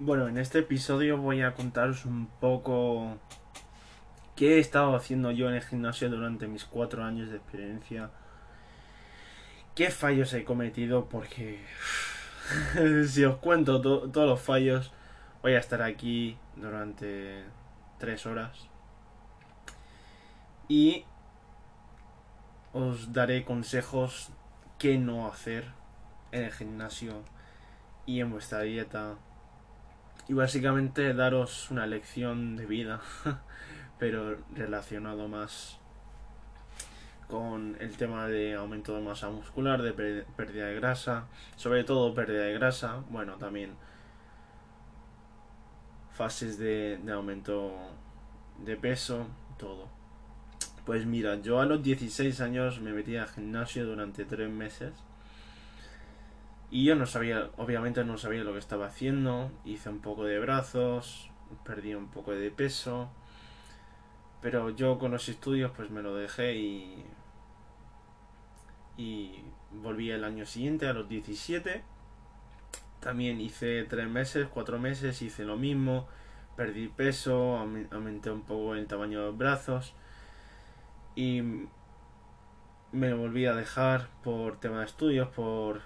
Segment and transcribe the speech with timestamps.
[0.00, 3.18] Bueno, en este episodio voy a contaros un poco
[4.36, 8.12] qué he estado haciendo yo en el gimnasio durante mis cuatro años de experiencia.
[9.74, 11.08] ¿Qué fallos he cometido?
[11.08, 11.64] Porque
[13.08, 14.92] si os cuento todos los fallos,
[15.42, 17.42] voy a estar aquí durante
[17.98, 18.68] tres horas.
[20.68, 21.06] Y
[22.72, 24.30] os daré consejos
[24.78, 25.64] qué no hacer
[26.30, 27.24] en el gimnasio
[28.06, 29.16] y en vuestra dieta
[30.28, 33.00] y básicamente daros una lección de vida,
[33.98, 35.78] pero relacionado más
[37.28, 42.42] con el tema de aumento de masa muscular, de pérdida de grasa, sobre todo pérdida
[42.42, 43.74] de grasa, bueno, también
[46.12, 47.72] fases de, aumento
[48.58, 49.26] de peso,
[49.58, 49.88] todo.
[50.84, 54.92] Pues mira, yo a los 16 años me metí al gimnasio durante 3 meses
[56.70, 59.50] y yo no sabía, obviamente no sabía lo que estaba haciendo.
[59.64, 61.30] Hice un poco de brazos,
[61.64, 63.10] perdí un poco de peso.
[64.40, 67.04] Pero yo con los estudios pues me lo dejé y...
[68.96, 71.84] Y volví el año siguiente, a los 17.
[72.98, 76.08] También hice 3 meses, 4 meses, hice lo mismo.
[76.56, 79.94] Perdí peso, aumenté un poco el tamaño de los brazos.
[81.14, 81.42] Y
[82.90, 85.82] me volví a dejar por tema de estudios, por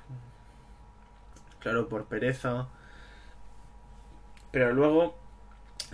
[1.62, 2.68] claro, por pereza.
[4.50, 5.16] Pero luego,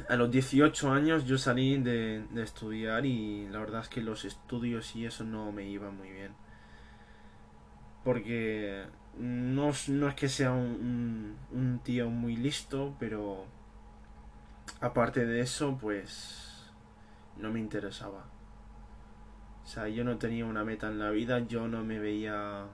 [0.09, 4.97] a los 18 años, yo salí de, estudiar y la verdad es que los estudios
[4.97, 6.33] y eso no me iba muy bien.
[8.03, 8.87] Porque
[9.19, 13.45] no, no es que sea un, un tío muy listo, pero
[14.81, 16.73] aparte de eso, pues
[17.37, 18.25] no me interesaba.
[19.65, 22.65] O sea, yo no tenía una meta en la vida, yo no me veía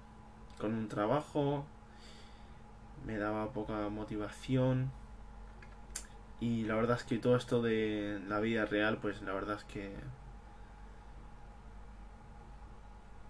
[0.58, 1.66] con un trabajo,
[3.04, 4.90] me daba poca motivación.
[6.40, 9.64] Y la verdad es que todo esto de la vida real pues la verdad es
[9.64, 9.94] que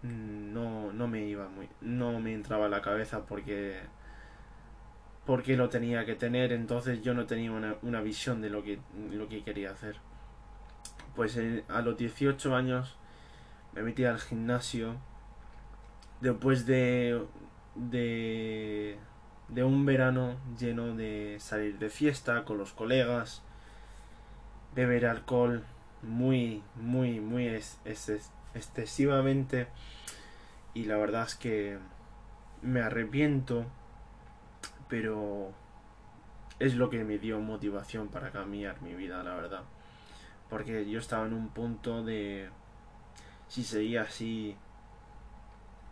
[0.03, 3.81] no, no me iba muy no me entraba a la cabeza porque
[5.25, 6.53] porque lo tenía que tener.
[6.53, 8.79] Entonces yo no tenía una, una visión de lo que
[9.11, 9.97] lo que quería hacer.
[11.15, 12.97] Pues eh, a los 18 años
[13.73, 14.97] me metí al gimnasio.
[16.21, 17.25] Después de
[17.75, 18.99] de
[19.49, 23.43] de un verano lleno de salir de fiesta con los colegas,
[24.75, 25.65] beber alcohol
[26.03, 27.49] muy, muy, muy
[28.55, 29.69] excesivamente
[30.75, 31.79] y la verdad es que
[32.63, 33.67] me arrepiento,
[34.89, 35.53] pero
[36.59, 39.63] es lo que me dio motivación para cambiar mi vida, la verdad.
[40.51, 42.49] Porque yo estaba en un punto de
[43.49, 44.57] si seguía así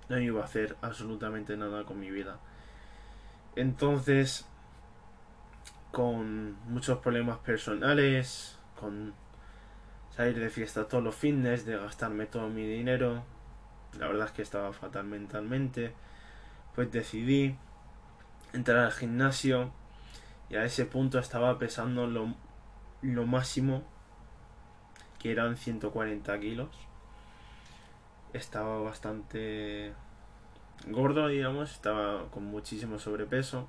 [0.08, 2.38] no iba a hacer absolutamente nada con mi vida.
[3.54, 4.46] Entonces,
[5.90, 9.14] con muchos problemas personales, con
[10.10, 13.22] salir de fiesta todos los fines, de gastarme todo mi dinero,
[13.98, 15.92] la verdad es que estaba fatal mentalmente,
[16.74, 17.56] pues decidí
[18.54, 19.70] entrar al gimnasio
[20.48, 22.34] y a ese punto estaba pesando lo,
[23.02, 23.82] lo máximo,
[25.18, 26.68] que eran 140 kilos.
[28.32, 29.92] Estaba bastante
[30.86, 33.68] gordo, digamos, estaba con muchísimo sobrepeso.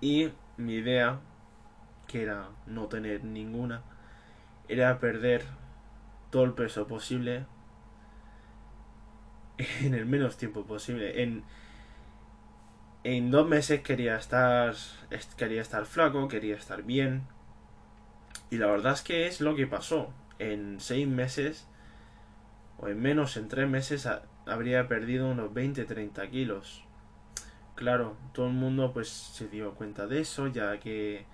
[0.00, 1.20] Y mi idea,
[2.06, 3.82] que era no tener ninguna,
[4.68, 5.44] era perder
[6.30, 7.44] todo el peso posible
[9.82, 11.22] en el menos tiempo posible.
[11.22, 11.44] En,
[13.04, 14.74] en dos meses quería estar,
[15.36, 17.26] quería estar flaco, quería estar bien.
[18.50, 20.12] Y la verdad es que es lo que pasó.
[20.38, 21.66] En seis meses,
[22.78, 24.08] o en menos, en tres meses,
[24.46, 26.84] habría perdido unos 20-30 kilos.
[27.74, 31.24] Claro, todo el mundo pues se dio cuenta de eso, ya que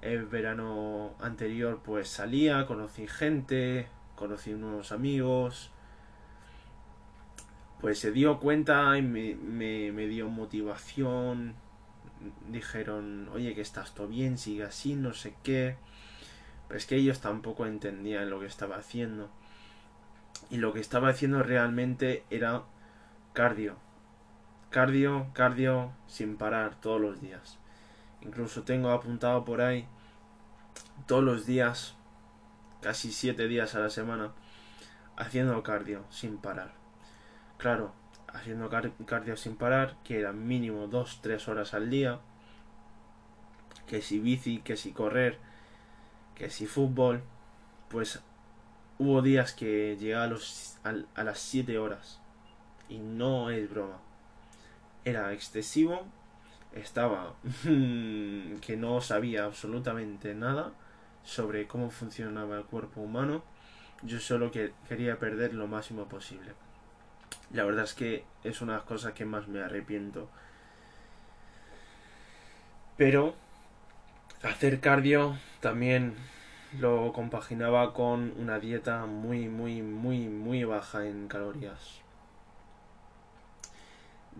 [0.00, 5.70] el verano anterior pues salía, conocí gente, conocí unos amigos,
[7.80, 11.54] pues se dio cuenta y me, me, dio motivación,
[12.48, 15.76] dijeron, oye que estás todo bien, sigue así, no sé qué,
[16.68, 19.30] pero es que ellos tampoco entendían lo que estaba haciendo
[20.50, 22.62] y lo que estaba haciendo realmente era
[23.32, 23.76] cardio.
[24.70, 27.58] Cardio, cardio sin parar todos los días.
[28.20, 29.86] Incluso tengo apuntado por ahí
[31.06, 31.94] todos los días,
[32.80, 34.32] casi siete días a la semana,
[35.16, 36.72] haciendo cardio sin parar.
[37.58, 37.92] Claro,
[38.32, 38.70] haciendo
[39.06, 42.20] cardio sin parar, que era mínimo 2-3 horas al día.
[43.86, 45.38] Que si bici, que si correr,
[46.34, 47.22] que si fútbol,
[47.88, 48.22] pues
[49.04, 50.32] Hubo días que llegaba
[50.84, 52.20] a, las 7 horas.
[52.88, 53.98] Y no es broma.
[55.04, 56.06] Era excesivo
[56.72, 57.34] estaba
[57.64, 60.70] que no sabía absolutamente nada
[61.24, 63.42] sobre cómo funcionaba el cuerpo humano.
[64.02, 66.52] Yo solo que quería perder lo máximo posible.
[67.52, 70.30] La verdad es que es una de las cosas que más me arrepiento.
[72.96, 73.34] Pero
[74.44, 76.14] hacer cardio también
[76.78, 82.00] lo compaginaba con una dieta muy, muy, muy, muy baja en calorías.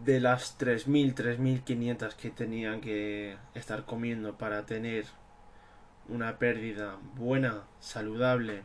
[0.05, 5.05] De las 3.000, 3.500 que tenía que estar comiendo para tener
[6.08, 8.64] una pérdida buena, saludable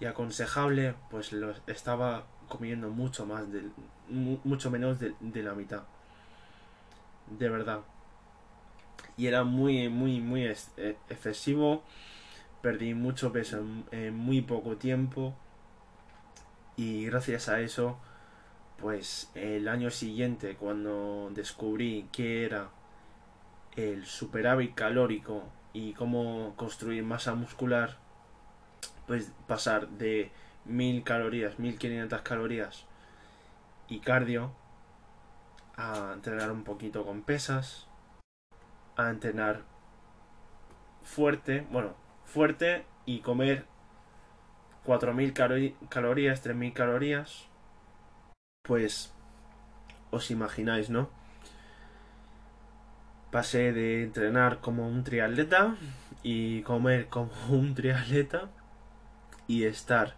[0.00, 3.62] y aconsejable, pues lo estaba comiendo mucho más, de,
[4.08, 5.82] mucho menos de, la mitad.
[7.38, 7.80] De verdad.
[9.16, 10.56] Y era muy, muy, muy e,
[11.08, 11.82] excesivo.
[12.62, 15.34] Perdí mucho peso en, muy poco tiempo.
[16.76, 17.98] Y gracias a eso,
[18.78, 22.70] pues el año siguiente, cuando descubrí qué era
[23.76, 27.96] el superávit calórico y cómo construir masa muscular,
[29.06, 30.30] pues pasar de
[30.66, 32.84] 1000 calorías, 1500 calorías
[33.88, 34.50] y cardio,
[35.76, 37.85] a entrenar un poquito con pesas,
[38.96, 39.62] a entrenar
[41.02, 41.94] fuerte, bueno,
[42.24, 43.66] fuerte y comer
[44.84, 45.32] 4000
[45.88, 47.46] calorías, 3000 calorías,
[48.62, 49.12] pues
[50.10, 51.10] os imagináis, ¿no?
[53.30, 55.76] Pasé de entrenar como un triatleta
[56.22, 58.48] y comer como un triatleta
[59.46, 60.14] y estar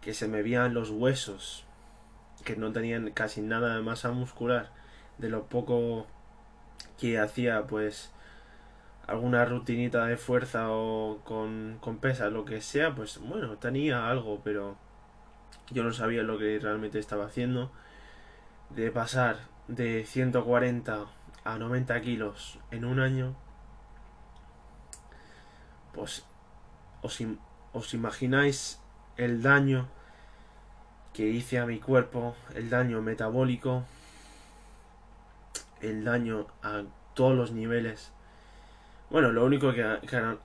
[0.00, 1.64] que se me veían los huesos,
[2.44, 4.70] que no tenían casi nada de masa muscular,
[5.18, 6.06] de lo poco
[6.98, 8.12] que hacía, pues
[9.06, 14.40] alguna rutinita de fuerza o con, con pesas, lo que sea, pues bueno, tenía algo,
[14.44, 14.76] pero
[15.70, 17.70] yo no sabía lo que realmente estaba haciendo.
[18.70, 21.06] De pasar de 140
[21.44, 23.34] a 90 kilos en un año,
[25.94, 26.26] pues
[27.00, 27.18] os,
[27.72, 28.80] os imagináis
[29.16, 29.88] el daño
[31.14, 33.84] que hice a mi cuerpo, el daño metabólico,
[35.80, 36.82] el daño a
[37.14, 38.12] todos los niveles.
[39.10, 39.98] Bueno, lo único que,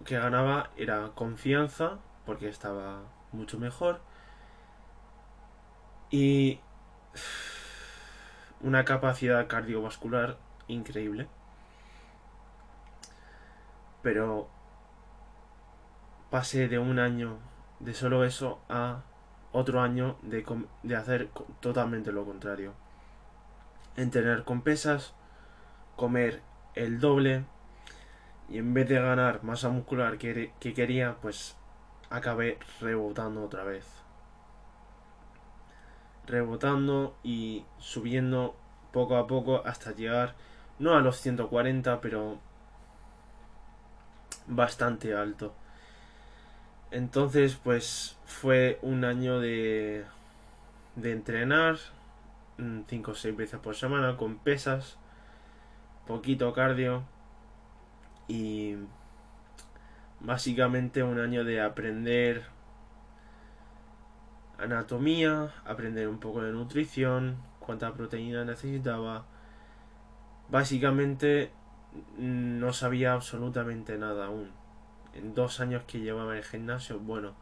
[0.06, 3.02] que, ganaba era confianza, porque estaba
[3.32, 4.00] mucho mejor.
[6.10, 6.60] Y
[8.62, 10.38] una capacidad cardiovascular
[10.68, 11.28] increíble.
[14.02, 14.50] Pero
[16.30, 17.38] pasé de un año
[17.80, 19.04] de solo eso a
[19.52, 20.46] otro año de,
[20.84, 21.30] de hacer
[21.60, 22.74] totalmente lo contrario.
[23.96, 25.14] Entrenar con pesas,
[26.04, 26.42] comer
[26.76, 27.46] el doble
[28.50, 31.56] y en vez de ganar masa muscular que, que quería, pues
[32.10, 33.86] acabé rebotando otra vez.
[36.28, 38.54] Rebotando y subiendo
[38.92, 40.36] poco a poco hasta llegar
[40.78, 42.38] no a los 140, pero
[44.48, 45.54] bastante alto.
[46.92, 50.04] Entonces, pues fue un año de,
[50.98, 51.78] de entrenar
[52.90, 54.98] 5 o 6 veces por semana con pesas,
[56.06, 57.04] poquito cardio
[58.28, 58.76] y
[60.20, 62.44] básicamente un año de aprender
[64.58, 69.26] anatomía, aprender un poco de nutrición, cuánta proteína necesitaba.
[70.50, 71.52] Básicamente
[72.18, 74.64] no sabía absolutamente nada aún
[75.14, 77.34] en dos años que llevaba en el gimnasio, bueno,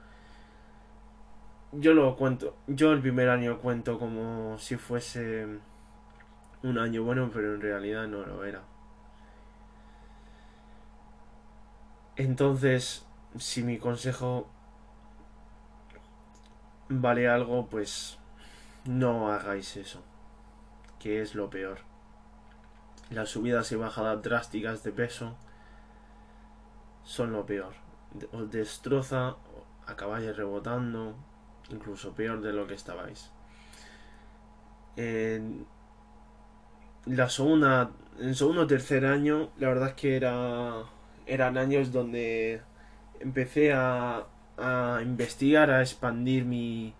[1.72, 5.48] yo lo cuento, yo el primer año cuento como si fuese
[6.64, 8.62] un año bueno, pero en realidad no lo era.
[12.16, 13.06] Entonces,
[13.38, 14.48] si mi consejo
[16.90, 18.20] vale algo, pues
[18.86, 20.04] no hagáis eso,
[21.00, 21.80] que es lo peor.
[23.10, 25.36] Las subidas y bajadas drásticas de peso
[27.04, 27.74] son lo peor.
[28.32, 29.36] Os destroza,
[29.88, 31.16] acabáis rebotando,
[31.70, 33.32] incluso peor de lo que estabais.
[37.06, 40.84] La segunda, en segundo o tercer año, la verdad es que era,
[41.26, 42.62] eran años donde
[43.20, 44.26] empecé a,
[44.58, 46.94] a investigar, a expandir mi,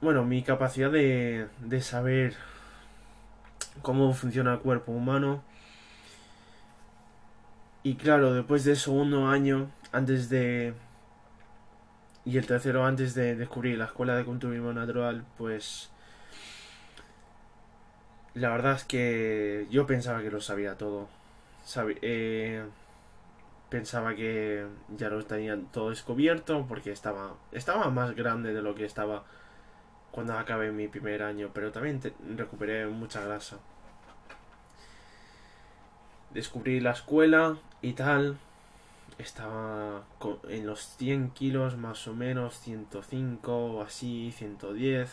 [0.00, 2.36] bueno, mi capacidad de, de saber
[3.82, 5.42] cómo funciona el cuerpo humano.
[7.82, 10.74] Y claro, después del segundo año, antes de...
[12.24, 15.90] Y el tercero antes de descubrir la escuela de culturismo natural, pues...
[18.34, 21.08] La verdad es que yo pensaba que lo sabía todo.
[22.02, 22.62] Eh,
[23.68, 28.84] pensaba que ya lo tenía todo descubierto porque estaba, estaba más grande de lo que
[28.84, 29.24] estaba
[30.10, 32.00] cuando acabé mi primer año, pero también
[32.36, 33.58] recuperé mucha grasa.
[36.30, 38.38] Descubrí la escuela y tal.
[39.16, 40.04] Estaba
[40.48, 45.10] en los 100 kilos más o menos, 105 o así, 110.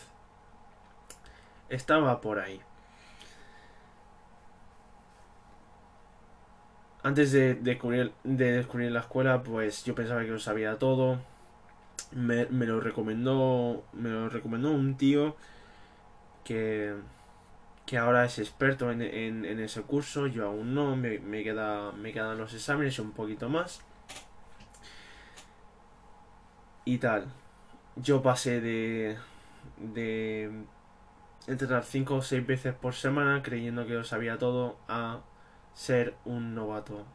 [1.69, 2.61] Estaba por ahí.
[7.05, 11.19] Antes de descubrir, de descubrir la escuela, pues yo pensaba que lo sabía todo.
[12.11, 13.83] Me, lo recomendó.
[13.93, 15.35] Me lo recomendó un tío
[16.43, 16.95] que.
[17.85, 19.01] Que ahora es experto en,
[19.59, 20.27] ese curso.
[20.27, 20.95] Yo aún no.
[20.95, 23.81] Me, me, queda, me quedan los exámenes un poquito más.
[26.83, 27.27] Y tal.
[27.95, 29.17] Yo pasé de.
[29.77, 30.51] de
[31.47, 35.21] entrenar 5 o 6 veces por semana creyendo que lo sabía todo a
[35.73, 37.05] ser un novato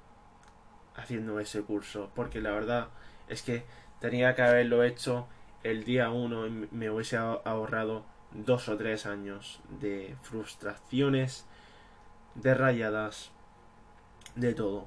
[0.97, 2.11] haciendo ese curso.
[2.15, 2.89] Porque la verdad
[3.29, 3.65] es que
[4.01, 5.27] tenía que haberlo hecho
[5.65, 11.47] el día 1 y me hubiese ahorrado dos o tres años de frustraciones,
[12.35, 13.31] de rayadas,
[14.35, 14.87] de todo.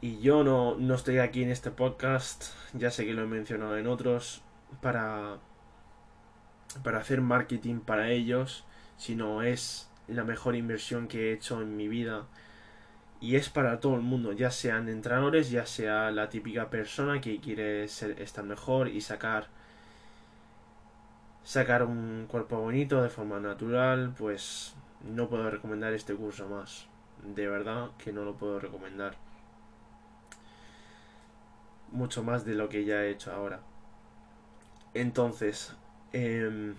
[0.00, 3.76] Y yo no, no estoy aquí en este podcast, ya sé que lo he mencionado
[3.78, 4.42] en otros,
[4.80, 5.38] para,
[6.82, 8.64] para hacer marketing para ellos,
[8.96, 12.26] sino es la mejor inversión que he hecho en mi vida.
[13.20, 17.38] Y es para todo el mundo, ya sean entrenadores, ya sea la típica persona que
[17.38, 19.48] quiere ser, estar mejor y sacar
[21.44, 26.86] sacar un cuerpo bonito de forma natural, pues no puedo recomendar este curso más.
[27.22, 29.16] De verdad que no lo puedo recomendar.
[31.90, 33.60] Mucho más de lo que ya he hecho ahora.
[34.94, 35.74] Entonces,
[36.12, 36.74] eh,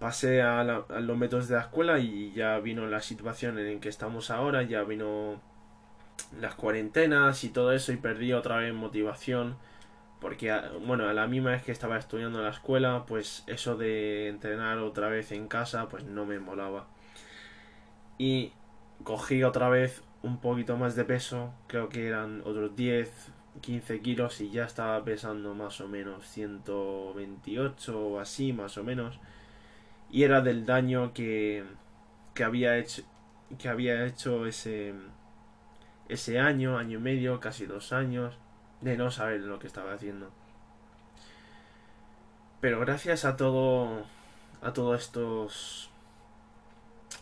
[0.00, 4.30] pasé a, los métodos de la escuela y ya vino la situación en que estamos
[4.30, 5.40] ahora, ya vino
[6.40, 9.56] las cuarentenas y todo eso y perdí otra vez motivación
[10.20, 10.54] porque
[10.86, 14.78] bueno a la misma vez que estaba estudiando en la escuela pues eso de entrenar
[14.78, 16.86] otra vez en casa pues no me molaba.
[18.18, 18.52] Y
[19.04, 24.40] cogí otra vez un poquito más de peso creo que eran otros 10 15 kilos
[24.40, 29.18] y ya estaba pesando más o menos 128 o así más o menos.
[30.10, 31.64] Y era del daño que,
[32.34, 33.02] que había hecho
[33.58, 34.94] que había hecho ese
[36.08, 38.38] ese año, año y medio, casi dos años
[38.80, 40.30] de no saber lo que estaba haciendo.
[42.60, 44.04] Pero gracias a todo
[44.62, 45.90] a todos estos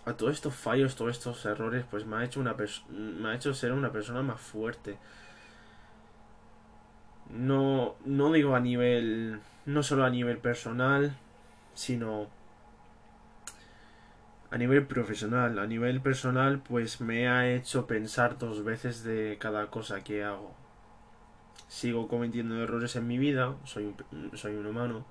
[0.05, 2.57] a todos estos fallos, todos estos errores, pues me ha hecho una
[2.91, 4.99] me ha hecho ser una persona más fuerte.
[7.31, 11.17] No no digo a nivel no solo a nivel personal,
[11.75, 12.29] sino
[14.51, 19.67] a nivel profesional, a nivel personal, pues me ha hecho pensar dos veces de cada
[19.71, 20.55] cosa que hago.
[21.67, 25.05] Sigo cometiendo errores en mi vida, soy un, soy un humano.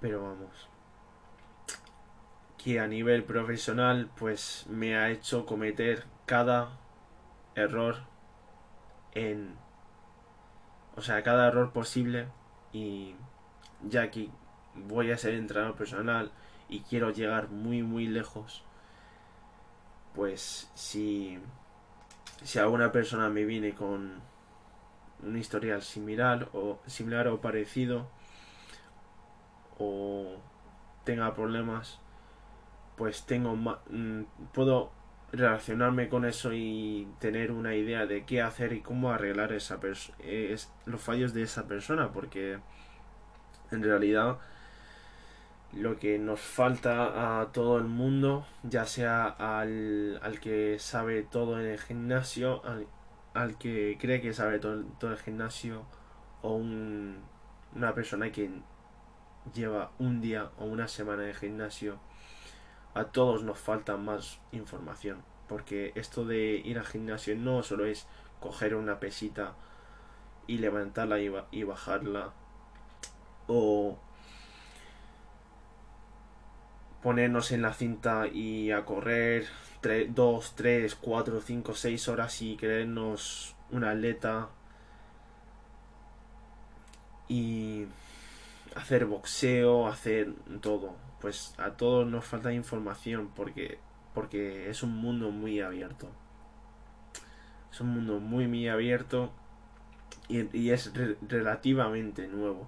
[0.00, 0.68] Pero vamos.
[2.56, 6.78] Que a nivel profesional, pues me ha hecho cometer cada
[7.54, 7.96] error
[9.12, 9.56] en.
[10.96, 12.28] O sea, cada error posible.
[12.72, 13.14] Y
[13.82, 14.30] ya que
[14.74, 16.32] voy a ser entrenador personal
[16.68, 18.64] y quiero llegar muy muy lejos,
[20.14, 21.38] pues si,
[22.42, 24.20] si alguna persona me viene con
[25.22, 28.08] un historial similar o similar o parecido
[29.78, 30.36] o
[31.04, 32.00] tenga problemas,
[32.96, 34.22] pues tengo mm,
[34.52, 34.92] puedo
[35.32, 39.80] relacionarme con eso y tener una idea de qué hacer y cómo arreglar esa
[40.20, 42.58] es, los fallos de esa persona porque
[43.72, 44.38] en realidad
[45.76, 51.60] lo que nos falta a todo el mundo, ya sea al, al que sabe todo
[51.60, 52.62] en el gimnasio,
[53.34, 55.84] al, que cree que sabe todo, todo el gimnasio,
[56.42, 57.18] o un,
[57.74, 58.50] una persona que
[59.52, 61.98] lleva un día o una semana de gimnasio,
[62.94, 65.22] a todos nos falta más información.
[65.48, 68.06] Porque esto de ir al gimnasio no solo es
[68.40, 69.54] coger una pesita
[70.46, 72.32] y levantarla y, y bajarla,
[73.46, 73.98] o
[77.04, 79.44] ponernos en la cinta y a correr
[80.08, 84.48] 2, 3, 4, 5, 6 horas y creernos un atleta
[87.28, 87.84] y
[88.74, 90.32] hacer boxeo, hacer
[90.62, 90.96] todo.
[91.20, 93.78] Pues a todos nos falta información porque,
[94.14, 96.08] porque es un mundo muy abierto.
[97.70, 99.30] Es un mundo muy, muy abierto
[100.28, 100.90] y, es
[101.28, 102.66] relativamente nuevo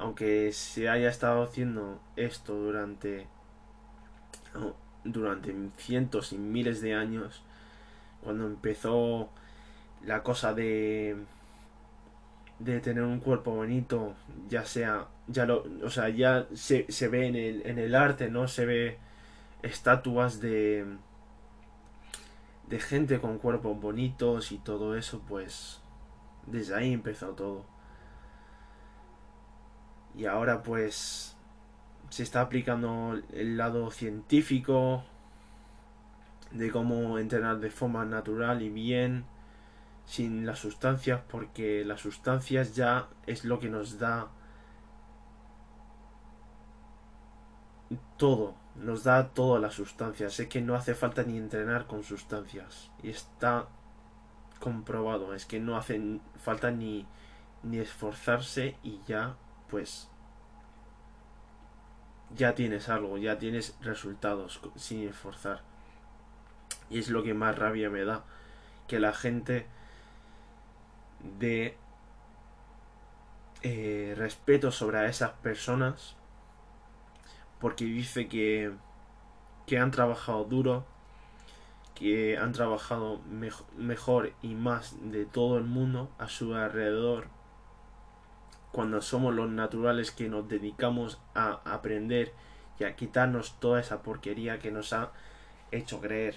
[0.00, 3.28] aunque se haya estado haciendo esto durante
[5.04, 7.42] durante cientos y miles de años
[8.22, 9.30] cuando empezó
[10.04, 11.16] la cosa de
[12.58, 14.14] de tener un cuerpo bonito,
[14.48, 18.30] ya sea, ya lo, o sea, ya se, se ve en el, en el arte,
[18.30, 18.48] ¿no?
[18.48, 18.98] Se ve
[19.62, 20.84] estatuas de
[22.68, 25.80] de gente con cuerpos bonitos y todo eso, pues
[26.46, 27.64] desde ahí empezó todo.
[30.16, 31.36] Y ahora pues
[32.10, 35.04] se está aplicando el lado científico
[36.50, 39.24] de cómo entrenar de forma natural y bien
[40.04, 44.28] sin las sustancias porque las sustancias ya es lo que nos da
[48.16, 50.34] todo nos da todas las sustancias.
[50.34, 52.90] Sé que no hace falta ni entrenar con sustancias.
[53.02, 53.68] Y está
[54.58, 55.34] comprobado.
[55.34, 57.06] Es que no hace falta ni,
[57.62, 59.36] ni esforzarse y ya,
[59.70, 60.08] pues,
[62.36, 65.62] ya tienes algo, ya tienes resultados sin esforzar.
[66.88, 68.24] Y es lo que más rabia me da.
[68.88, 69.66] Que la gente
[71.38, 71.76] de
[73.62, 76.16] eh, respeto sobre esas personas
[77.60, 78.72] porque dice que,
[79.66, 80.86] que han trabajado duro,
[81.94, 83.20] que han trabajado
[83.76, 87.28] mejor y más de todo el mundo a su alrededor,
[88.72, 92.32] cuando somos los naturales que nos dedicamos a aprender
[92.78, 95.12] y a quitarnos toda esa porquería que nos ha
[95.70, 96.36] hecho creer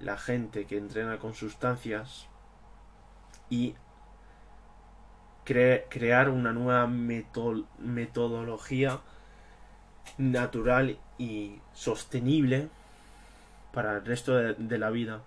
[0.00, 2.26] la gente que entrena con sustancias
[3.50, 3.74] y
[5.44, 9.00] crear una nueva metodología
[10.18, 12.68] natural y sostenible
[13.72, 15.22] para el resto de, la vida,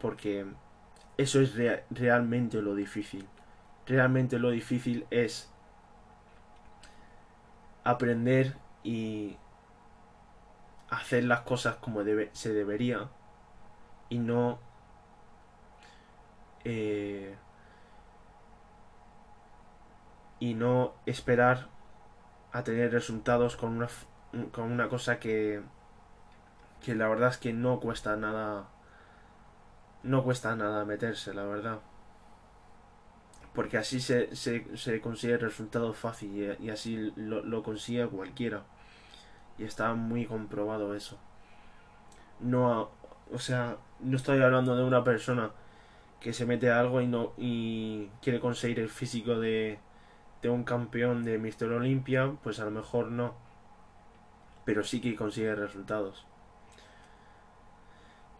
[0.00, 0.46] porque
[1.18, 1.54] eso es
[1.90, 3.26] realmente lo difícil.
[3.86, 5.52] Realmente lo difícil es
[7.86, 9.36] aprender y
[10.90, 13.08] hacer las cosas como debe, se debería
[14.08, 14.58] y no
[16.64, 17.36] eh,
[20.38, 21.68] y no esperar
[22.52, 23.88] a tener resultados con una
[24.52, 25.62] con una cosa que,
[26.84, 28.68] que la verdad es que no cuesta nada,
[30.02, 31.80] no cuesta nada meterse, la verdad.
[33.56, 38.62] Porque así se, se, consigue el resultado fácil y, así lo, lo consigue cualquiera.
[39.58, 41.18] Y está muy comprobado eso.
[42.40, 42.90] No,
[43.32, 45.50] o sea, no estoy hablando de una persona
[46.20, 49.78] que se mete a algo y no y quiere conseguir el físico de,
[50.42, 53.46] de un campeón de Mister Olympia, pues a lo mejor no
[54.66, 56.26] pero sí que consigue resultados.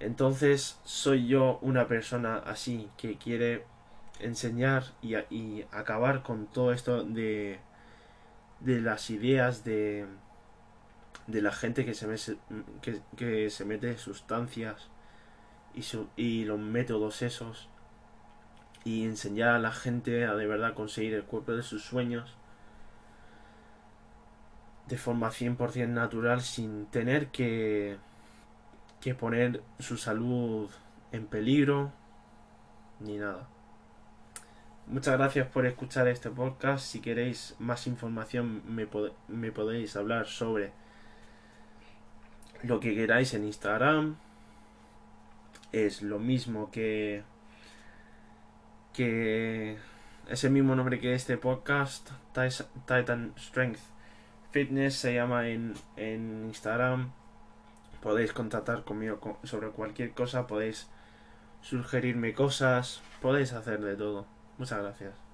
[0.01, 3.65] Entonces soy yo una persona así que quiere
[4.21, 7.59] enseñar y, acabar con todo esto de,
[8.61, 10.07] de las ideas de,
[11.27, 12.37] de la gente que se,
[13.17, 14.89] que, se mete sustancias
[15.75, 15.85] y,
[16.17, 17.69] y los métodos esos
[18.85, 22.37] y enseñar a la gente a de verdad conseguir el cuerpo de sus sueños
[24.87, 27.97] de forma 100% natural sin tener que,
[29.01, 30.71] que poner su salud
[31.13, 31.93] en peligro
[33.01, 33.49] ni nada.
[34.89, 36.87] Muchas gracias por escuchar este podcast.
[36.87, 38.87] Si queréis más información me,
[39.27, 40.71] me podéis hablar sobre
[42.63, 44.17] lo que queráis en Instagram.
[45.73, 47.25] Es lo mismo que
[48.93, 49.77] que
[50.29, 52.11] ese mismo nombre que este podcast,
[52.87, 53.81] Titan Strength
[54.53, 57.11] Fitness se llama en, en Instagram.
[58.01, 60.89] Podéis contactar conmigo sobre cualquier cosa, podéis
[61.61, 64.36] sugerirme cosas, podéis hacer de todo.
[64.59, 65.26] Muchas gracias.